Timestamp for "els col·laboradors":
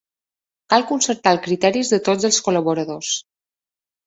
2.31-3.13